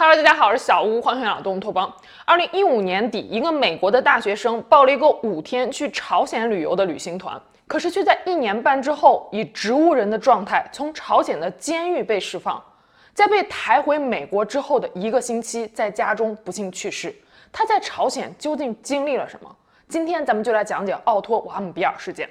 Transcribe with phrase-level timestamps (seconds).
[0.00, 1.92] Hello，大家好，我是小吴，欢迎来到动物托邦。
[2.24, 7.36] 二零一五年底，一个美国的大学生报了一个五天去朝鲜旅游的旅行团，
[7.66, 12.62] 可是却在一年半之后，以植物人的状态从朝鲜的监狱被释放，
[13.12, 17.12] 在被抬回美国之后的一个星期，在家中不幸去世。
[17.50, 19.50] 他在朝鲜究竟经历了什么？
[19.88, 22.30] 今天咱们就来讲讲奥托·瓦姆比尔事件。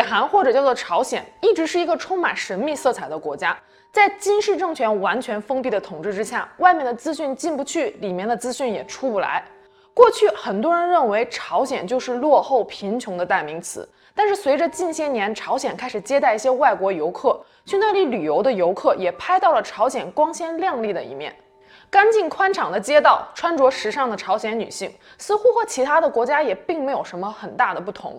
[0.00, 3.54] 北韩或者叫做朝鲜，一直是一个充满神秘色彩的国家。
[3.92, 9.44] 在金氏政权完全封闭的统治之下，外面的资讯进不去，里面的资讯也出不来。
[9.92, 21.36] 过去很多人认为朝鲜就是落后贫穷的代名词，但是随着近些年朝鲜开始接待一些外国游客，去那里旅游的游客也拍到了朝鲜光鲜亮丽的一面，
[21.90, 28.18] 干净宽敞的街道，穿着时尚的朝鲜女性，似乎和其他的国家也并没有什么很大的不同。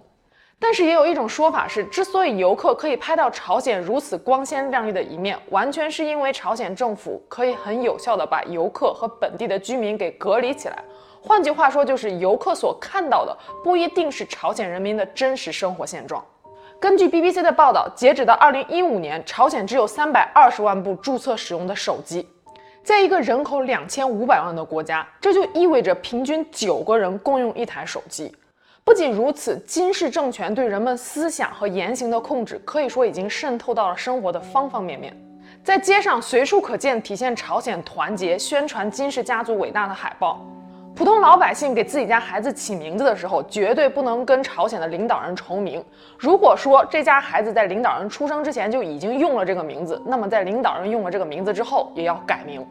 [0.64, 10.78] 但是也有一种说法是，之所以游客可以拍到朝鲜如此光鲜亮丽的一面，完全是因为朝鲜政府可以很有效地把游客和本地的居民给隔离起来。
[11.20, 16.24] 换句话说，就是游客所看到的不一定是朝鲜人民的真实生活现状。
[16.80, 22.28] 根据 BBC 的报道，截止到2015年，朝鲜只有320万部注册使用的手机，
[22.84, 28.32] 在一个人口2500万的国家，这就意味着平均九个人共用一台手机。
[28.84, 35.16] 不仅如此，金氏政权对人们思想和言行的控制，可以说已经渗透到了生活的方方面面。
[35.64, 40.44] 在街上随处可见体现朝鲜团结、宣传金氏家族伟大的海报。
[40.94, 45.84] 普通老百姓给自己家孩子起名字的时候，绝对不能跟朝鲜的领导人重名。
[46.18, 52.66] 如果说这家孩子在领导人出生之前就已经用了这个名字，那么在领导人用了这个名字之后，也要改名。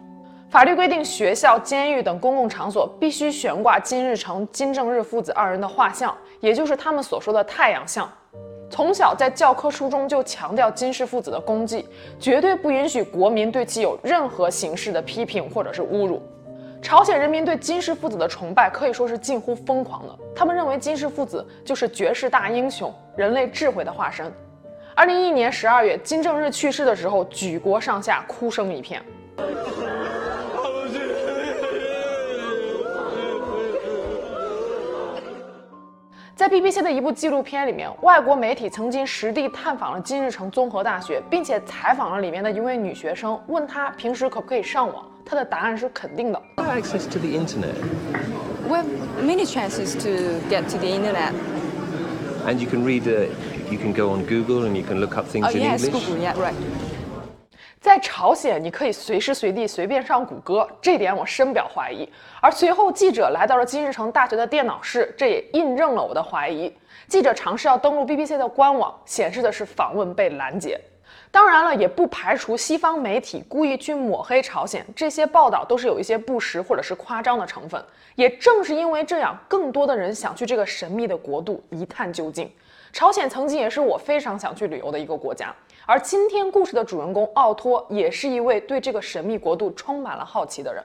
[0.51, 8.11] 法律规定，学校、监狱等公共场所必须悬挂金日成、金正日父子二人的画像，也就是他们所说的“太阳像”。
[8.69, 16.21] 从小在教科书中就强调金氏父子的功绩，绝对不允许国民对其有任何形式的批评或者是侮辱。
[16.83, 24.33] 朝鲜人民对金氏父子的崇拜可以说是近乎疯狂的，他们认为金氏父子就是绝世大英雄、人类智慧的化身。
[24.97, 29.01] 二零一一年十二月，金正日去世的时候，举国上下哭声一片。
[36.41, 45.05] 在 BBC 的一部纪录片里面，外国媒体曾经实地探访了金日成综合大学，并且采访了里面的一位女学生，问她平时可不可以上网。
[45.23, 46.41] 她的答案是肯定的。
[46.57, 47.75] Access to the internet.
[48.67, 48.87] We have
[49.23, 51.35] many chances to get to the internet.
[52.47, 53.27] And you can read, uh,
[53.71, 56.07] you can go on Google and you can look up things Oh in yes, English.
[56.07, 56.55] Google, yeah, right.
[57.81, 62.07] 在朝鲜，你可以随时随地随便上谷歌，这点我深表怀疑。
[62.39, 66.71] 而随后记者来到了金日成大学的电脑室，这也印证了我的怀疑。
[67.09, 70.79] 记者尝试要登录 BBC 的官网，显示的是访问被拦截。
[71.31, 77.83] 当然了，也不排除西方媒体故意去抹黑朝鲜，这些报道都是有一些不实或者是夸张的成分。
[78.15, 82.51] 也正是因为这样，更多的人想去这个神秘的国度一探究竟。
[82.93, 85.55] 朝鲜曾经也是我非常想去旅游的一个国家。
[85.87, 90.85] 而今天故事的主人公奥托也是一位对这个神秘国度充满了好奇的人。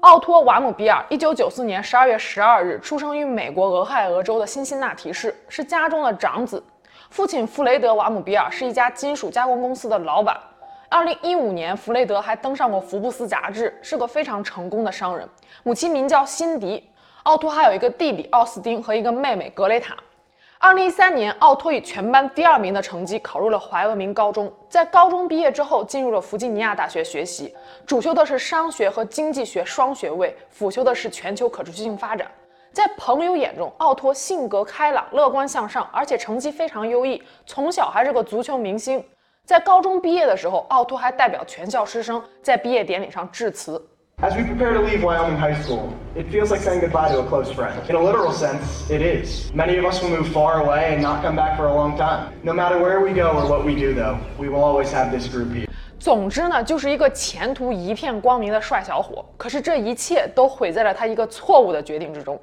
[0.00, 6.62] 奥托·瓦姆比尔，一九九四年十二月十二日出生于美国俄亥俄州的辛辛那提市，是家中的长子。
[7.10, 10.36] 父亲弗雷德·瓦姆比尔是一家金属加工公司的老板。
[10.88, 15.28] 二零一五年，弗雷德还登上过福布斯杂志，是个非常成功的商人。
[15.62, 16.88] 母亲名叫辛迪。
[17.24, 19.94] 奥托还有一个弟弟奥斯丁和一个妹妹格雷塔。
[20.64, 24.50] 二零一三年，奥托以全班第二名的成绩考入了怀俄明高中。
[24.68, 27.52] 在高中毕业之后，进入了弗吉尼亚大学学习，
[27.84, 32.30] 主修的是商学和经济学双学位，辅修的是全球可持续性发展。
[32.70, 39.04] 在朋友眼中，奥托性格开朗、乐观向上，而且成绩非常优异，从小还是个足球明星。
[39.44, 43.84] 在高中毕业的时候，奥托还代表全校师生在毕业典礼上致辞。
[44.22, 47.50] As we prepare to leave Wyoming High School, it feels like saying goodbye to a close
[47.50, 47.74] friend.
[47.90, 49.52] In a literal sense, it is.
[49.52, 52.32] Many of us will move far away and not come back for a long time.
[52.44, 55.26] No matter where we go or what we do, though, we will always have this
[55.26, 55.66] group here.
[55.98, 59.24] 总之呢，就是一个前途一片光明的帅小伙。
[59.36, 62.40] 可是这一切都毁在了他一个错误的决定之中。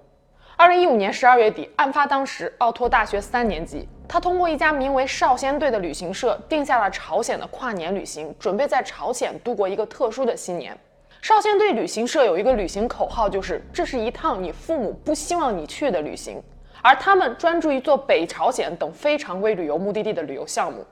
[0.58, 10.78] 二零一五年十二月底，案发当时，奥托大学三年级，他通过一家名为少先队的旅行社定下了朝鲜的跨年旅行，准备在朝鲜度过一个特殊的新年。
[11.22, 16.42] 少先队旅行社有一个旅行口号，就是这是一趟你父母不希望你去的旅行，
[16.82, 20.86] 而他们专注于做北朝鲜等非常规旅游目的地的旅游项目。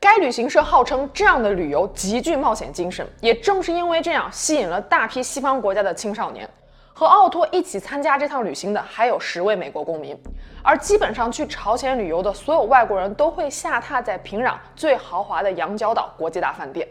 [0.00, 6.48] 该旅行社号称这样的旅游极具冒险精神，也正是因为这样吸引了大批西方国家的青少年。
[6.92, 10.18] 和奥托一起参加这趟旅行的还有十位美国公民，
[10.62, 16.86] 而基本上去朝鲜旅游的所有外国人都会下榻在平壤最豪华的羊角岛国际大饭店。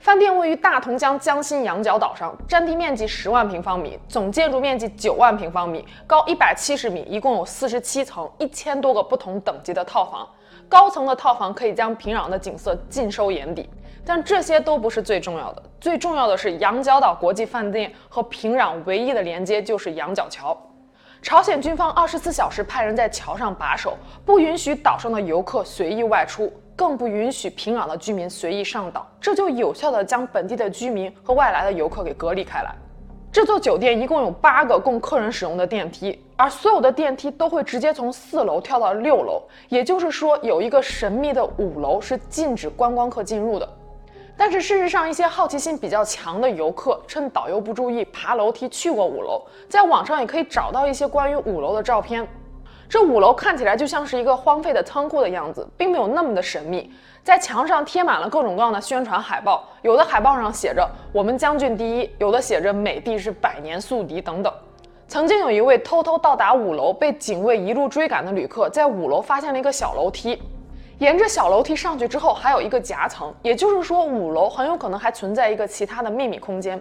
[0.00, 10.28] 饭店位于大同江江心羊角岛上，占地面积十万平方米，总建筑面积九万平方米，高一百七十米，一共有四十七层，一千多个不同等级的套房。
[10.68, 13.68] 高层的套房可以将平壤的景色尽收眼底，
[14.04, 15.62] 但这些都不是最重要的。
[15.80, 20.56] 最重要的是，羊角岛国际饭店和平壤唯一的连接就是羊角桥。
[21.24, 26.52] 朝鲜军方二十四小时派人在桥上把守，不允许岛上的游客随意外出。
[26.76, 32.74] 更不允许平壤的居民随意上岛，这就有效地将本地的居民和外来的游客给隔离开来。
[33.32, 43.66] 这座酒店一共有八个供客人使用的电梯，而所有的电梯都会直接从四楼跳到六楼，也就是说，有一个神秘的五楼是禁止观光客进入的。
[44.36, 52.26] 但是事实上，一些好奇心比较强的游客趁导游不注意爬楼梯去过五楼，在网上也可以找到一些关于五楼的照片。
[52.88, 56.92] 这五楼看起来就像是一个荒废的仓库的样子，并没有那么的神秘。
[57.22, 64.52] 在墙上贴满了各种各样的宣传海报，有的海报上写着“我们将军第一”，有的写着“美帝是百年宿敌”等等。
[65.08, 70.42] 曾经有一位偷偷到达五楼，被警卫一路追赶的旅客，在五楼发现了一个小楼梯，
[70.98, 76.80] 沿着小楼梯上去之后，还有一个夹层，也就是说，五楼很有可能还存在一个其他的秘密空间。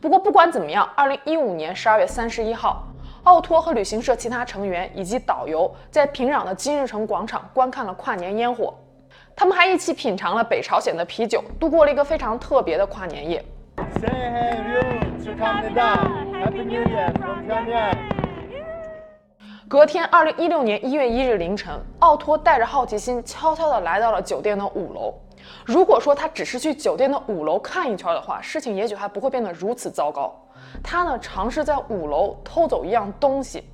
[0.00, 2.86] 不过不管怎么样，二零一五年十二月三十一号。
[3.22, 8.74] 奥托和旅行社其他成员以及导游在平壤的金日成广场观看了跨年烟火，
[9.34, 13.42] 他们还一起品尝了北朝鲜的啤酒，度过了一个非常特别的跨年夜。
[13.98, 14.82] say have you
[15.24, 18.13] to come down，let me be your boyfriend
[19.66, 25.14] 隔天，二零一六年一月一日凌晨，奥托带着好奇心，悄悄地来到了酒店的五楼。
[25.64, 30.38] 如果说他只是去酒店的五楼看一圈的话，事情也许还不会变得如此糟糕。
[30.82, 33.64] 他呢，尝试在五楼偷走一样东西，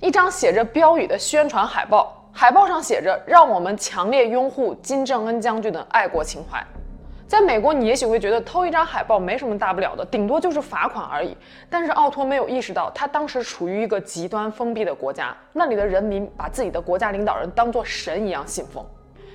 [0.00, 6.64] 一张写着标语的宣传海报，海报上写着“让我们强烈拥护金正恩将军的爱国情怀”。
[7.26, 11.36] 在美国，你也许会觉得偷一张海报没什么大不了的，顶多就是罚款而已。
[11.70, 18.84] 但是奥托没有意识到，他当时处于一个极端封闭的国家，那里的人民把自己的国家领导人当作神一样信奉。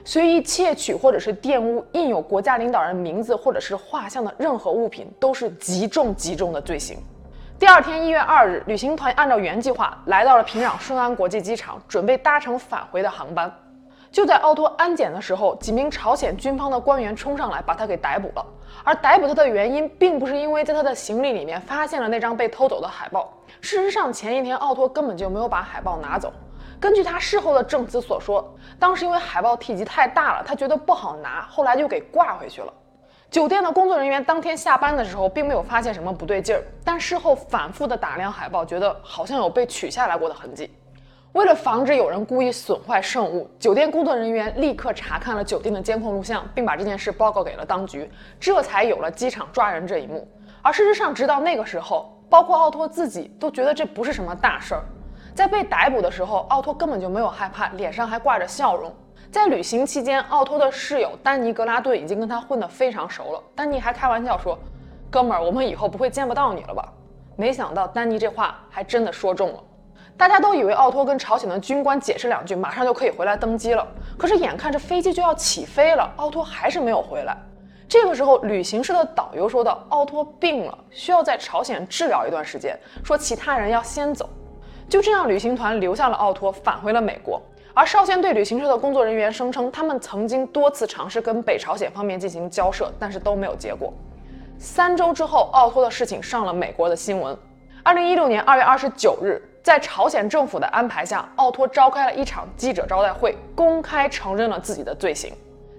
[0.05, 6.97] 随意窃取或者是玷污印有国家领导人名字或者是画像的任何物品，都是极重极重的罪行。
[7.59, 13.51] 第二天一月二日，旅行团按照原计划来到了平壤顺安国际机场，准备搭乘返回的航班。
[14.11, 18.45] 就在奥托安检的时候，几名朝鲜军方的官员冲上来把他给逮捕了。
[18.83, 23.31] 而逮捕他的原因，并不是因为在他的行李里面发现了那张被偷走的海报。
[23.61, 26.33] 事实上，前一天奥托根本就没有把海报拿走。
[26.79, 32.73] 根据他事后的证词所说，当时因为海报体积太大了，他觉得不好拿，后来就给挂回去了。
[33.29, 40.71] 酒店的工作人员当天下班的时候，并没有发现什么不对劲儿，但事后反复的打量海报，觉得好像有被取下来过的痕迹。
[41.33, 48.09] 为了防止有人故意损坏圣物，酒店工作人员立刻查看了酒店的监控录像，并把这件事报告给了当局，
[48.39, 50.27] 这才有了机场抓人这一幕。
[50.63, 54.83] 而事实上，直到那个时候，包括奥托自己都觉得这不是什么大事儿。
[55.35, 58.91] 在被逮捕的时候，奥托根本就没有害怕，脸上还挂着笑容。
[59.31, 63.43] 在旅行期间，奥托的室友丹尼格拉顿已经跟他混得非常熟了。
[63.55, 64.57] 丹尼还开玩笑说
[65.11, 66.91] ：“哥们儿，我们以后不会见不到你了吧？”
[67.37, 69.63] 没想到丹尼这话还真的说中了。
[70.19, 73.87] 大家都以为奥托跟朝鲜的军官解释两句，马上就可以回来登机了。
[74.17, 77.37] 可是眼看着飞机就要起飞了，奥托还是没有回来。
[77.87, 84.29] 这个时候，旅行社的导游说道：“奥托病了，需要在朝鲜治疗一段时间，说其他人要先走。”
[84.89, 87.41] 就这样，旅行团留下了奥托，返回了美国。
[87.73, 93.93] 而少先队旅行社的工作人员声称，他们曾经多次尝试跟北朝鲜方面进行交涉，但是都没有结果。
[94.57, 97.37] 三周之后，奥托的事情上了美国的新闻。
[97.83, 105.33] 二零一六年二月二十九日，在朝鲜政府的安排下，奥托召开了一场记者招待会，公开承认了自己的罪行。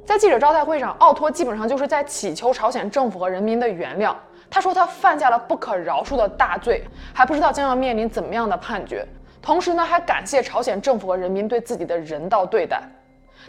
[0.05, 4.15] 在记者招待会上，奥托基本上就是在祈求朝鲜政府和人民的原谅。
[4.51, 6.85] 他说他犯下了不可饶恕的大罪，
[7.15, 9.07] 还不知道将要面临怎么样的判决。
[9.41, 12.83] 同时呢，还感谢朝鲜政府和人民对自己的人道对待。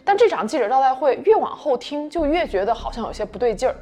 [0.05, 3.75] 但这场记者招待会越往后听，就越觉得好像有些不对劲儿。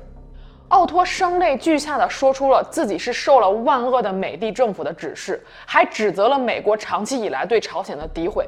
[0.69, 8.47] 奥托声泪俱下地说出了自己是受了万恶的美帝政府的指示，还指责了美国长期以来对朝鲜的诋毁。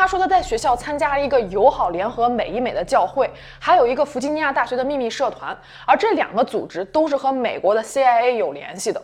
[0.00, 5.54] 他说他在学校参加了一个友好联合美伊美的教会，还有一个弗吉尼亚大学的秘密社团，
[5.84, 9.02] 而这两个组织都是和美国的 CIA 有联系的。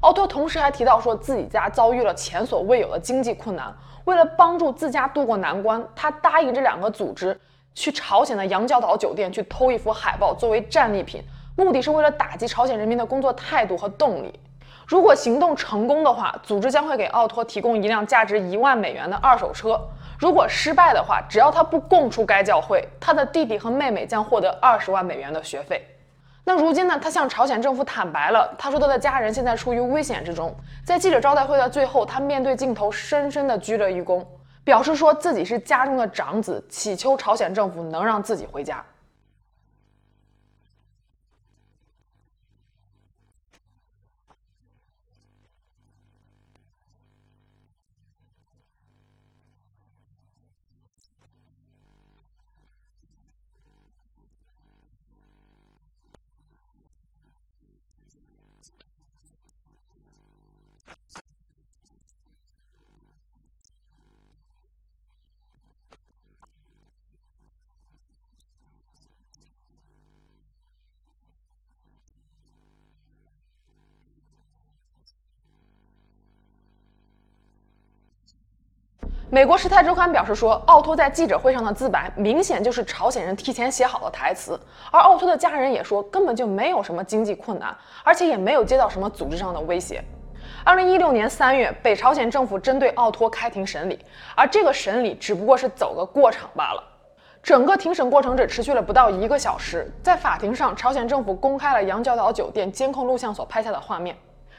[0.00, 3.70] 奥托同时还提到说自己家遭遇了前所未有的经济困难，
[4.06, 7.38] 为了帮助自家渡过难关，他答应这两个组织
[7.74, 11.22] 去朝鲜的洋教岛酒店去偷一幅海报作为战利品，
[11.56, 14.32] 目的是为了打击朝鲜人民的工作态度和动力。
[14.86, 19.78] 如果行动成功的话，组织将会给奥托提供一辆价值一万美元的二手车；
[20.18, 25.86] 如果失败的话，只要他不供出该教会，他的弟弟和妹妹将获得二十万美元的学费。
[26.44, 26.98] 那如今呢？
[27.00, 30.52] 他向朝鲜政府坦白了，他说他的家人现在处于危险之中。
[30.84, 34.24] 在记者招待会的最后，他面对镜头深深地鞠了一躬，
[34.64, 38.82] 表示说自己是家中的长子，祈求朝鲜政府能让自己回家。
[79.30, 84.58] 美国《时泰周刊》表示说，奥托在记者会上的自白明显就是朝鲜人提前写好的台词，
[84.90, 90.02] 而奥托的家人也说根本就没有什么经济困难，而且也没有接到什么组织上的威胁。
[90.64, 94.02] 二零一六年三月，北朝鲜政府针对奥托开庭审理，
[94.34, 96.82] 而这个审理只不过是走个过场罢了。
[97.42, 104.16] 整个庭审过程只持续了不到一个小时，在法庭上，朝鲜政府公开了杨教岛酒店监控录像所拍下的画面，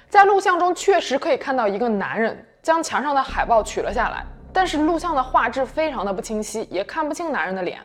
[0.07, 4.23] 在录像中确实可以看到一个男人将墙上的海报取了下来。
[4.59, 7.79] 但是录像的画质非常的不清晰，也看不清男人的脸。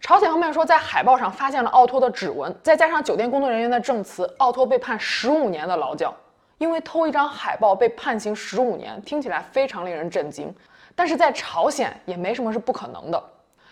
[0.00, 6.12] 朝鲜方面说，在海报上发现了奥托的指纹，再加上酒店工作人员的证词，奥托被判十五年的劳教。
[6.58, 10.52] 因为偷一张海报被判刑十五年，听起来非常令人震惊。
[10.96, 13.22] 但是在朝鲜也没什么是不可能的。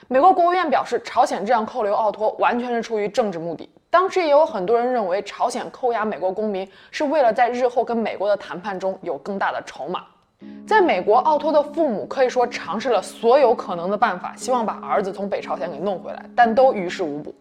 [0.07, 3.69] 美国国务院表示，朝鲜这样扣留奥托完全是出于政治目的。
[3.91, 10.05] 当时也有很多人认为，朝鲜扣押美国公民是为了在日后跟美国的谈判中有更大的筹码。
[10.67, 17.35] 在美国，奥托的父母可以说尝试了所有可能的办法，希望把儿子从北朝鲜给弄回来，但都于事无补。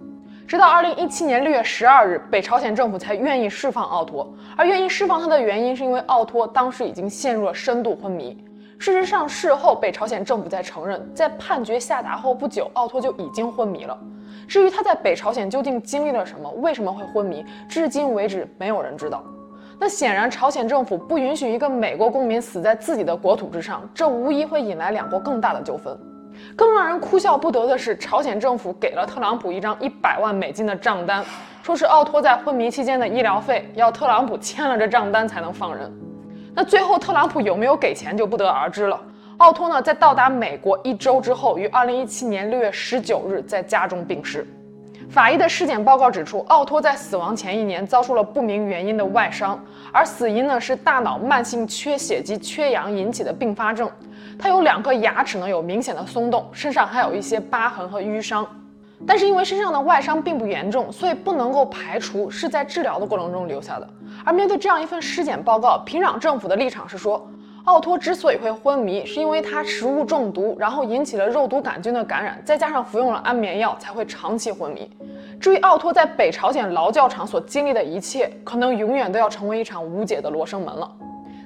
[0.45, 8.43] 直到二零一七年六月十二日，北朝鲜政府才愿意释放奥托，而愿意释放他的原因是因为奥托当时已经陷入了深度昏迷。
[8.77, 13.97] 事实上，事后北朝鲜政府才承认，在判决下达后不久，奥托就已经昏迷了。
[14.45, 19.23] 至于他在北朝鲜究竟经历了什么，为什么会昏迷，至今为止没有人知道。
[19.79, 25.97] 那显然，朝鲜政府不允许一个美国公民死在自己的国土之上，这无疑会引来两国更大的纠纷。
[26.55, 31.23] 更让人哭笑不得的是，朝鲜政府给了特朗普一张一百万美金的账单，
[31.61, 35.91] 说是奥托在昏迷期间的医疗费，要特朗普签了这账单才能放人。
[36.55, 38.99] 那最后，特朗普有没有给钱就不得而知了。
[39.37, 44.47] 奥托呢，在到达美国一周之后，于二零一七年六月十九日在家中病逝。
[45.13, 53.87] 法医的尸检报告指出，奥托在死亡前一年遭受了不明原因的外伤，而死因呢是大脑慢性缺血及缺氧引起的并发症。
[54.39, 58.43] 他有两颗牙齿呢有明显的松动，身上还有一些疤痕和淤伤。
[59.05, 63.87] 但是因为身上的外伤并不严重，所以不能够排除是在治疗的过程中留下的。
[64.25, 67.23] 而面对这样一份尸检报告，平壤政府的立场是说，
[67.65, 74.89] 奥托之所以会昏迷，是因为他食物中毒，然后引起了肉毒杆菌的感染，再加上服用了安眠药，才会长期昏迷。
[75.39, 80.91] 至于奥托在北朝鲜劳教场所经历的一切，可能永远都要成为一场无解的罗生门了。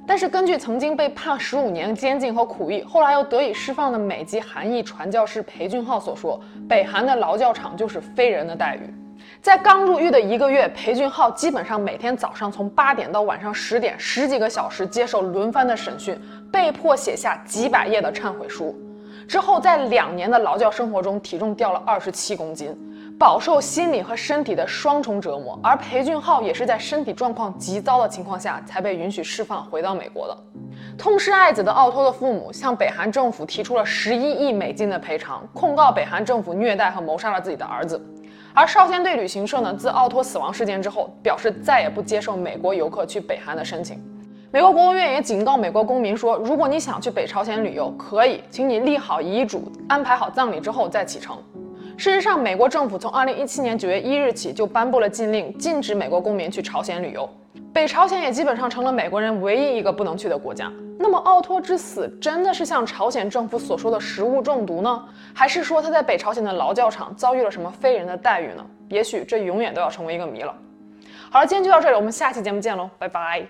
[0.08, 8.92] 但是根据曾经被判十五年监禁和苦役，后来又得以释放的美籍韩裔传教士裴俊浩所说，北韩的劳教场就是非人的待遇。
[9.42, 16.20] 在刚入狱的一个月，裴俊浩基本上每天早上从八点到晚上十点，十几个小时接受轮番的审讯，
[16.52, 18.76] 被迫写下几百页的忏悔书。
[19.28, 22.74] 之后，在两年的劳教生活中，体重掉了二十七公斤，
[23.20, 25.60] 饱受心理和身体的双重折磨。
[25.62, 30.38] 而裴俊浩也是在身体状况极糟的情况下，才被允许释放回到美国的。
[30.98, 38.02] 痛失爱子的奥托的父母向北韩政府提出了十一亿美金的赔偿，控告北韩政府虐待和谋杀了自己的儿子。
[38.58, 44.04] 而少先队旅行社呢，自奥托死亡事件之后，表示再也不接受美国游客去北韩的申请。
[44.52, 51.38] 美国国务院也警告美国公民说，如果你想去北朝鲜旅游，可以，请你立好遗嘱，安排好葬礼之后再启程。
[51.98, 57.30] 事实上，美国政府从2017年9月1日起就颁布了禁令，禁止美国公民去朝鲜旅游。
[57.78, 60.68] 北朝鲜也基本上成了美国人唯一一个不能去的国家。
[60.98, 65.06] 那么奥托之死真的是像朝鲜政府所说的食物中毒呢？
[65.32, 68.66] 还是说他在北朝鲜的劳教场遭遇了什么非人的待遇呢？
[68.90, 70.52] 也许这永远都要成为一个谜了。
[71.30, 73.46] 好了，今天就到这里，我们下期节目见喽，拜拜。